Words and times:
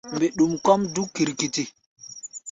Mbɛɗum 0.15 0.53
kɔ́ʼm 0.65 0.81
dúk 0.93 1.09
kirkiti. 1.15 1.63